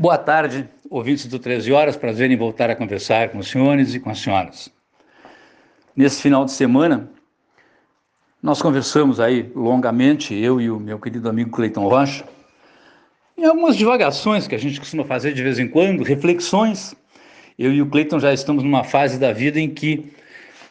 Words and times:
Boa 0.00 0.16
tarde, 0.16 0.68
ouvintes 0.88 1.26
do 1.26 1.40
13 1.40 1.72
Horas. 1.72 1.96
Prazer 1.96 2.30
em 2.30 2.36
voltar 2.36 2.70
a 2.70 2.76
conversar 2.76 3.30
com 3.30 3.38
os 3.38 3.50
senhores 3.50 3.96
e 3.96 3.98
com 3.98 4.08
as 4.08 4.20
senhoras. 4.20 4.70
Nesse 5.96 6.22
final 6.22 6.44
de 6.44 6.52
semana, 6.52 7.10
nós 8.40 8.62
conversamos 8.62 9.18
aí 9.18 9.50
longamente, 9.56 10.36
eu 10.36 10.60
e 10.60 10.70
o 10.70 10.78
meu 10.78 11.00
querido 11.00 11.28
amigo 11.28 11.50
Cleiton 11.50 11.88
Rocha, 11.88 12.24
em 13.36 13.44
algumas 13.44 13.76
divagações 13.76 14.46
que 14.46 14.54
a 14.54 14.58
gente 14.58 14.78
costuma 14.78 15.02
fazer 15.02 15.32
de 15.32 15.42
vez 15.42 15.58
em 15.58 15.66
quando, 15.66 16.04
reflexões. 16.04 16.94
Eu 17.58 17.72
e 17.72 17.82
o 17.82 17.86
Cleiton 17.86 18.20
já 18.20 18.32
estamos 18.32 18.62
numa 18.62 18.84
fase 18.84 19.18
da 19.18 19.32
vida 19.32 19.58
em 19.58 19.68
que 19.68 20.12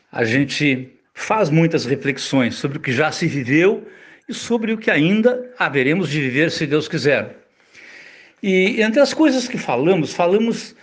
a 0.10 0.24
gente 0.24 0.98
faz 1.14 1.50
muitas 1.50 1.84
reflexões 1.84 2.56
sobre 2.56 2.78
o 2.78 2.82
que 2.82 2.94
já 2.94 3.12
se 3.12 3.28
viveu 3.28 3.86
e 4.30 4.34
sobre 4.34 4.72
o 4.72 4.78
que 4.78 4.90
ainda 4.90 5.54
haveremos 5.60 6.08
de 6.08 6.22
viver, 6.22 6.50
se 6.50 6.66
Deus 6.66 6.88
quiser. 6.88 7.47
E 8.42 8.82
entre 8.82 9.00
as 9.00 9.14
coisas 9.14 9.48
que 9.48 9.58
falamos, 9.58 10.14
falamos 10.14 10.76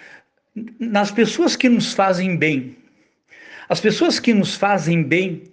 nas 0.79 1.11
pessoas 1.11 1.57
que 1.57 1.69
nos 1.69 1.93
fazem 1.93 2.37
bem. 2.37 2.77
As 3.69 3.81
pessoas 3.81 4.19
que 4.19 4.35
nos 4.35 4.55
fazem 4.55 5.03
bem, 5.03 5.45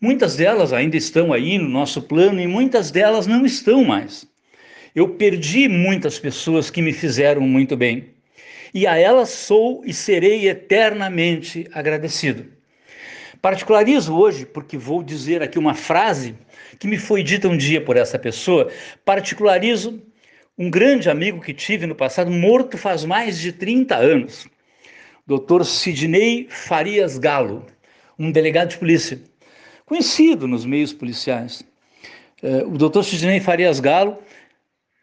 muitas 0.00 0.36
delas 0.36 0.72
ainda 0.72 0.96
estão 0.96 1.32
aí 1.32 1.58
no 1.58 1.68
nosso 1.68 2.02
plano 2.02 2.40
e 2.40 2.46
muitas 2.46 2.90
delas 2.90 3.26
não 3.26 3.46
estão 3.46 3.84
mais. 3.84 4.26
Eu 4.94 5.08
perdi 5.10 5.68
muitas 5.68 6.18
pessoas 6.18 6.70
que 6.70 6.82
me 6.82 6.92
fizeram 6.92 7.42
muito 7.42 7.76
bem. 7.76 8.14
E 8.72 8.86
a 8.86 8.96
elas 8.96 9.30
sou 9.30 9.82
e 9.84 9.92
serei 9.92 10.48
eternamente 10.48 11.68
agradecido. 11.72 12.46
Particularizo 13.40 14.14
hoje, 14.16 14.46
porque 14.46 14.76
vou 14.76 15.02
dizer 15.02 15.42
aqui 15.42 15.58
uma 15.58 15.74
frase 15.74 16.34
que 16.78 16.86
me 16.86 16.98
foi 16.98 17.22
dita 17.22 17.48
um 17.48 17.56
dia 17.56 17.80
por 17.80 17.96
essa 17.96 18.18
pessoa. 18.18 18.70
Particularizo 19.04 20.02
um 20.56 20.70
grande 20.70 21.10
amigo 21.10 21.40
que 21.40 21.52
tive 21.52 21.86
no 21.86 21.94
passado, 21.94 22.30
morto 22.30 22.78
faz 22.78 23.04
mais 23.04 23.38
de 23.38 23.52
30 23.52 23.96
anos, 23.96 24.46
Dr. 25.26 25.64
Sidney 25.64 26.46
Farias 26.48 27.18
Galo, 27.18 27.66
um 28.18 28.30
delegado 28.30 28.70
de 28.70 28.78
polícia, 28.78 29.20
conhecido 29.84 30.46
nos 30.46 30.64
meios 30.64 30.92
policiais. 30.92 31.64
É, 32.42 32.62
o 32.64 32.78
Dr. 32.78 33.02
Sidney 33.02 33.40
Farias 33.40 33.80
Galo, 33.80 34.18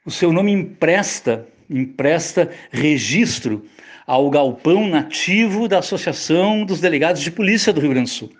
o 0.05 0.11
seu 0.11 0.31
nome 0.31 0.51
empresta, 0.51 1.45
empresta 1.69 2.49
registro 2.71 3.65
ao 4.07 4.29
galpão 4.29 4.87
nativo 4.87 5.67
da 5.67 5.79
Associação 5.79 6.65
dos 6.65 6.79
Delegados 6.79 7.21
de 7.21 7.31
Polícia 7.31 7.73
do 7.73 7.81
Rio 7.81 7.91
Grande 7.91 8.09
do 8.09 8.13
Sul. 8.13 8.31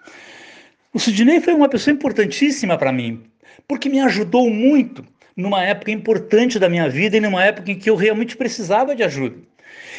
O 0.94 1.00
Sidney 1.00 1.42
foi 1.42 1.54
uma 1.54 1.70
pessoa 1.70 1.94
importantíssima 1.94 2.78
para 2.78 2.92
mim, 2.92 3.24
porque 3.68 3.90
me 3.90 4.00
ajudou 4.00 4.50
muito 4.50 5.06
numa 5.36 5.64
época 5.64 5.92
importante 5.92 6.60
da 6.60 6.70
minha 6.70 6.90
vida 6.90 7.18
e 7.18 7.20
numa 7.20 7.44
época 7.44 7.72
em 7.72 7.78
que 7.78 7.90
eu 7.90 7.96
realmente 7.96 8.36
precisava 8.36 8.96
de 8.96 9.04
ajuda. 9.04 9.38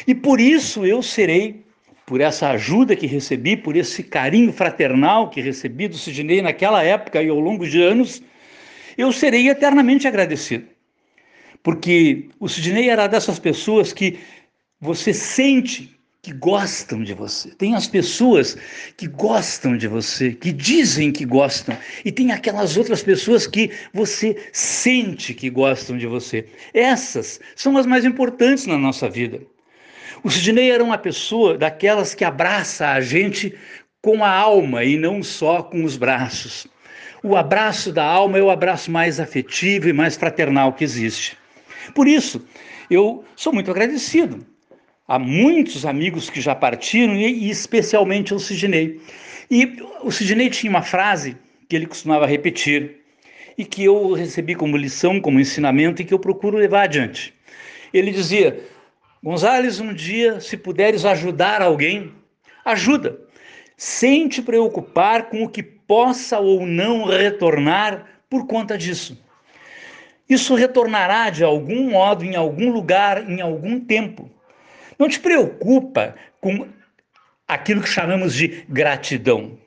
E 0.07 0.13
por 0.13 0.39
isso 0.39 0.85
eu 0.85 1.01
serei, 1.01 1.63
por 2.05 2.21
essa 2.21 2.49
ajuda 2.49 2.95
que 2.95 3.07
recebi, 3.07 3.55
por 3.55 3.75
esse 3.75 4.03
carinho 4.03 4.51
fraternal 4.51 5.29
que 5.29 5.41
recebi 5.41 5.87
do 5.87 5.97
Sidney 5.97 6.41
naquela 6.41 6.83
época 6.83 7.21
e 7.21 7.29
ao 7.29 7.39
longo 7.39 7.67
de 7.67 7.81
anos, 7.81 8.21
eu 8.97 9.11
serei 9.11 9.49
eternamente 9.49 10.07
agradecido. 10.07 10.67
Porque 11.61 12.27
o 12.39 12.49
Sidney 12.49 12.89
era 12.89 13.07
dessas 13.07 13.39
pessoas 13.39 13.93
que 13.93 14.19
você 14.79 15.13
sente 15.13 15.92
que 16.23 16.31
gostam 16.31 17.03
de 17.03 17.13
você. 17.13 17.49
Tem 17.49 17.75
as 17.75 17.85
pessoas 17.85 18.57
que 18.95 19.07
gostam 19.07 19.75
de 19.75 19.89
você, 19.89 20.31
que 20.31 20.53
dizem 20.53 21.11
que 21.11 21.25
gostam, 21.25 21.77
e 22.05 22.13
tem 22.13 22.31
aquelas 22.31 22.77
outras 22.77 23.03
pessoas 23.03 23.45
que 23.45 23.69
você 23.93 24.37
sente 24.53 25.33
que 25.33 25.49
gostam 25.49 25.97
de 25.97 26.07
você. 26.07 26.45
Essas 26.73 27.41
são 27.57 27.77
as 27.77 27.85
mais 27.85 28.05
importantes 28.05 28.65
na 28.65 28.77
nossa 28.77 29.09
vida. 29.09 29.41
O 30.23 30.31
Sidney 30.31 30.71
era 30.71 30.81
uma 30.81 30.97
pessoa 30.97 31.57
daquelas 31.57 32.15
que 32.15 32.23
abraça 32.23 32.87
a 32.87 33.01
gente 33.01 33.53
com 34.01 34.23
a 34.23 34.31
alma 34.31 34.85
e 34.85 34.97
não 34.97 35.21
só 35.21 35.61
com 35.61 35.83
os 35.83 35.97
braços. 35.97 36.65
O 37.21 37.35
abraço 37.35 37.91
da 37.91 38.05
alma 38.05 38.37
é 38.37 38.41
o 38.41 38.49
abraço 38.49 38.89
mais 38.89 39.19
afetivo 39.19 39.89
e 39.89 39.93
mais 39.93 40.15
fraternal 40.15 40.71
que 40.71 40.85
existe. 40.85 41.37
Por 41.93 42.07
isso, 42.07 42.41
eu 42.89 43.25
sou 43.35 43.51
muito 43.51 43.69
agradecido 43.69 44.53
Há 45.05 45.19
muitos 45.19 45.85
amigos 45.85 46.29
que 46.29 46.39
já 46.39 46.55
partiram, 46.55 47.15
e 47.17 47.49
especialmente 47.49 48.33
o 48.33 48.39
Sidney. 48.39 49.01
E 49.51 49.77
o 50.01 50.09
Sidney 50.09 50.49
tinha 50.49 50.69
uma 50.69 50.81
frase 50.81 51.37
que 51.67 51.75
ele 51.75 51.85
costumava 51.85 52.25
repetir 52.25 53.01
e 53.57 53.65
que 53.65 53.83
eu 53.83 54.13
recebi 54.13 54.55
como 54.55 54.77
lição, 54.77 55.19
como 55.19 55.41
ensinamento 55.41 56.01
e 56.01 56.05
que 56.05 56.13
eu 56.13 56.19
procuro 56.19 56.57
levar 56.57 56.83
adiante. 56.83 57.33
Ele 57.93 58.11
dizia: 58.11 58.63
Gonzales, 59.21 59.81
um 59.81 59.93
dia, 59.93 60.39
se 60.39 60.55
puderes 60.55 61.03
ajudar 61.03 61.61
alguém, 61.61 62.13
ajuda, 62.63 63.19
sem 63.75 64.29
te 64.29 64.41
preocupar 64.41 65.29
com 65.29 65.43
o 65.43 65.49
que 65.49 65.61
possa 65.61 66.39
ou 66.39 66.65
não 66.65 67.05
retornar 67.05 68.05
por 68.29 68.47
conta 68.47 68.77
disso. 68.77 69.21
Isso 70.29 70.55
retornará 70.55 71.29
de 71.29 71.43
algum 71.43 71.91
modo, 71.91 72.23
em 72.23 72.37
algum 72.37 72.71
lugar, 72.71 73.29
em 73.29 73.41
algum 73.41 73.77
tempo. 73.81 74.31
Não 74.97 75.07
te 75.07 75.19
preocupa 75.19 76.15
com 76.39 76.67
aquilo 77.47 77.81
que 77.81 77.89
chamamos 77.89 78.33
de 78.33 78.65
gratidão. 78.69 79.57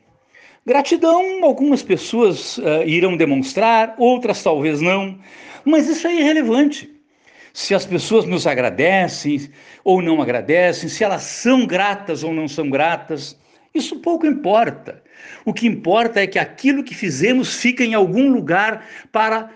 Gratidão, 0.64 1.44
algumas 1.44 1.82
pessoas 1.82 2.58
uh, 2.58 2.82
irão 2.84 3.16
demonstrar, 3.16 3.94
outras 3.98 4.42
talvez 4.42 4.80
não, 4.80 5.18
mas 5.64 5.88
isso 5.88 6.06
é 6.08 6.14
irrelevante. 6.14 6.90
Se 7.52 7.74
as 7.74 7.86
pessoas 7.86 8.24
nos 8.24 8.46
agradecem 8.46 9.48
ou 9.84 10.02
não 10.02 10.20
agradecem, 10.20 10.88
se 10.88 11.04
elas 11.04 11.22
são 11.22 11.66
gratas 11.66 12.22
ou 12.24 12.34
não 12.34 12.48
são 12.48 12.68
gratas, 12.68 13.38
isso 13.72 14.00
pouco 14.00 14.26
importa. 14.26 15.02
O 15.44 15.54
que 15.54 15.66
importa 15.66 16.20
é 16.20 16.26
que 16.26 16.38
aquilo 16.38 16.82
que 16.82 16.94
fizemos 16.94 17.54
fica 17.54 17.84
em 17.84 17.94
algum 17.94 18.30
lugar 18.30 18.84
para 19.12 19.50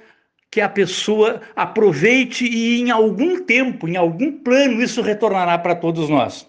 que 0.51 0.61
a 0.61 0.69
pessoa 0.69 1.41
aproveite 1.55 2.45
e 2.45 2.81
em 2.81 2.91
algum 2.91 3.43
tempo, 3.45 3.89
em 3.89 3.97
algum 3.97 4.33
plano, 4.33 4.83
isso 4.83 5.01
retornará 5.01 5.57
para 5.57 5.77
todos 5.77 6.09
nós. 6.09 6.49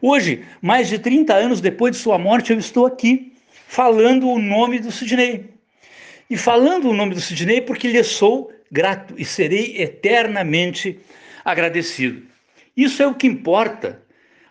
Hoje, 0.00 0.44
mais 0.60 0.88
de 0.88 0.98
30 0.98 1.34
anos 1.34 1.60
depois 1.60 1.94
de 1.94 2.02
sua 2.02 2.18
morte, 2.18 2.52
eu 2.52 2.58
estou 2.58 2.86
aqui 2.86 3.32
falando 3.68 4.28
o 4.28 4.38
nome 4.38 4.78
do 4.78 4.90
Sidney. 4.90 5.50
E 6.30 6.36
falando 6.36 6.88
o 6.88 6.94
nome 6.94 7.14
do 7.14 7.20
Sidney 7.20 7.60
porque 7.60 7.88
lhe 7.88 8.02
sou 8.02 8.50
grato 8.70 9.14
e 9.18 9.24
serei 9.24 9.80
eternamente 9.80 10.98
agradecido. 11.44 12.22
Isso 12.74 13.02
é 13.02 13.06
o 13.06 13.14
que 13.14 13.26
importa. 13.26 14.00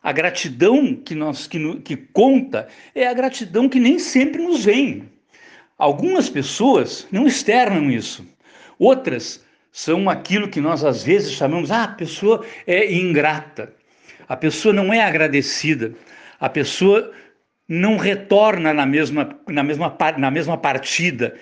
A 0.04 0.12
gratidão 0.12 0.96
que, 0.96 1.16
nós, 1.16 1.48
que, 1.48 1.76
que 1.82 1.96
conta 1.96 2.68
é 2.94 3.08
a 3.08 3.14
gratidão 3.14 3.68
que 3.68 3.80
nem 3.80 3.98
sempre 3.98 4.42
nos 4.42 4.66
vem. 4.66 5.10
Algumas 5.78 6.30
pessoas 6.30 7.08
não 7.12 7.28
externam 7.28 7.90
isso. 7.90 8.26
Outras 8.82 9.46
são 9.72 10.10
aquilo 10.10 10.48
que 10.48 10.60
nós 10.60 10.84
às 10.84 11.04
vezes 11.04 11.34
chamamos, 11.34 11.70
ah, 11.70 11.84
a 11.84 11.88
pessoa 11.90 12.44
é 12.66 12.92
ingrata, 12.92 13.72
a 14.28 14.36
pessoa 14.36 14.74
não 14.74 14.92
é 14.92 15.04
agradecida, 15.04 15.94
a 16.40 16.50
pessoa 16.50 17.12
não 17.70 17.96
retorna 17.96 18.74
na 18.74 18.84
mesma, 18.84 19.38
na 19.48 19.62
mesma, 19.62 19.96
na 20.18 20.32
mesma 20.32 20.58
partida, 20.58 21.38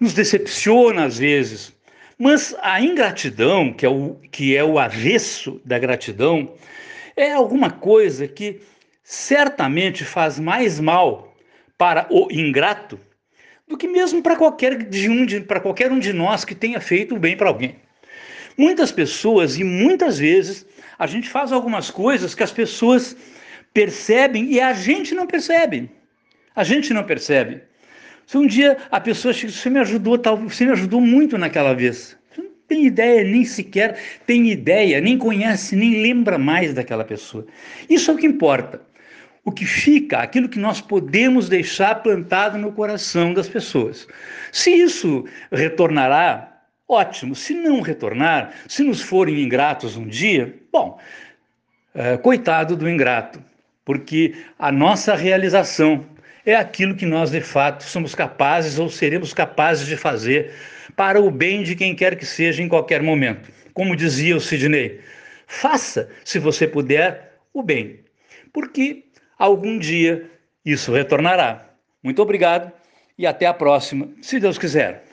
nos 0.00 0.14
decepciona 0.14 1.04
às 1.04 1.18
vezes. 1.18 1.74
Mas 2.18 2.56
a 2.62 2.80
ingratidão, 2.80 3.70
que 3.70 3.84
é, 3.84 3.88
o, 3.90 4.14
que 4.32 4.56
é 4.56 4.64
o 4.64 4.78
avesso 4.78 5.60
da 5.66 5.78
gratidão, 5.78 6.54
é 7.14 7.32
alguma 7.32 7.70
coisa 7.70 8.26
que 8.26 8.62
certamente 9.02 10.06
faz 10.06 10.40
mais 10.40 10.80
mal 10.80 11.36
para 11.76 12.06
o 12.08 12.32
ingrato 12.32 12.98
do 13.68 13.76
que 13.76 13.86
mesmo 13.86 14.22
para 14.22 14.34
qualquer, 14.34 14.82
de 14.84 15.08
um, 15.08 15.26
para 15.42 15.60
qualquer 15.60 15.92
um 15.92 15.98
de 15.98 16.12
nós 16.12 16.44
que 16.44 16.54
tenha 16.54 16.80
feito 16.80 17.14
o 17.14 17.18
bem 17.18 17.36
para 17.36 17.48
alguém. 17.48 17.76
Muitas 18.56 18.90
pessoas 18.90 19.58
e 19.58 19.62
muitas 19.62 20.18
vezes 20.18 20.66
a 20.98 21.06
gente 21.06 21.28
faz 21.28 21.52
algumas 21.52 21.90
coisas 21.90 22.34
que 22.34 22.42
as 22.42 22.50
pessoas 22.50 23.16
percebem 23.72 24.50
e 24.50 24.60
a 24.60 24.72
gente 24.72 25.14
não 25.14 25.26
percebe. 25.26 25.90
A 26.56 26.64
gente 26.64 26.92
não 26.92 27.04
percebe. 27.04 27.62
Se 28.26 28.36
um 28.36 28.46
dia 28.46 28.76
a 28.90 28.98
pessoa 28.98 29.32
chega, 29.32 29.52
você 29.52 29.70
me 29.70 29.78
ajudou, 29.78 30.18
tal, 30.18 30.36
você 30.36 30.64
me 30.64 30.72
ajudou 30.72 31.00
muito 31.00 31.38
naquela 31.38 31.72
vez. 31.72 32.16
Você 32.30 32.42
não 32.42 32.50
tem 32.66 32.86
ideia, 32.86 33.22
nem 33.22 33.44
sequer 33.44 34.00
tem 34.26 34.50
ideia, 34.50 35.00
nem 35.00 35.16
conhece, 35.16 35.76
nem 35.76 36.02
lembra 36.02 36.36
mais 36.36 36.74
daquela 36.74 37.04
pessoa. 37.04 37.46
Isso 37.88 38.10
é 38.10 38.14
o 38.14 38.16
que 38.16 38.26
importa 38.26 38.82
o 39.48 39.52
que 39.52 39.64
fica, 39.64 40.18
aquilo 40.18 40.48
que 40.48 40.58
nós 40.58 40.80
podemos 40.80 41.48
deixar 41.48 41.96
plantado 41.96 42.58
no 42.58 42.72
coração 42.72 43.32
das 43.32 43.48
pessoas. 43.48 44.06
Se 44.52 44.70
isso 44.70 45.24
retornará, 45.50 46.60
ótimo. 46.86 47.34
Se 47.34 47.54
não 47.54 47.80
retornar, 47.80 48.54
se 48.68 48.82
nos 48.82 49.00
forem 49.00 49.42
ingratos 49.42 49.96
um 49.96 50.06
dia, 50.06 50.54
bom, 50.70 50.98
é, 51.94 52.16
coitado 52.16 52.76
do 52.76 52.88
ingrato, 52.88 53.42
porque 53.84 54.34
a 54.58 54.70
nossa 54.70 55.14
realização 55.14 56.04
é 56.44 56.54
aquilo 56.54 56.94
que 56.94 57.06
nós 57.06 57.30
de 57.30 57.40
fato 57.40 57.84
somos 57.84 58.14
capazes 58.14 58.78
ou 58.78 58.88
seremos 58.88 59.32
capazes 59.32 59.86
de 59.86 59.96
fazer 59.96 60.52
para 60.94 61.20
o 61.20 61.30
bem 61.30 61.62
de 61.62 61.74
quem 61.74 61.94
quer 61.94 62.16
que 62.16 62.26
seja 62.26 62.62
em 62.62 62.68
qualquer 62.68 63.02
momento. 63.02 63.50
Como 63.72 63.96
dizia 63.96 64.36
o 64.36 64.40
Sidney, 64.40 65.00
Faça, 65.46 66.10
se 66.24 66.38
você 66.38 66.68
puder, 66.68 67.38
o 67.54 67.62
bem, 67.62 68.00
porque 68.52 69.04
algum 69.38 69.78
dia 69.78 70.30
isso 70.64 70.92
retornará. 70.92 71.70
Muito 72.02 72.20
obrigado 72.20 72.72
e 73.16 73.26
até 73.26 73.46
a 73.46 73.54
próxima, 73.54 74.10
se 74.20 74.38
Deus 74.38 74.58
quiser. 74.58 75.07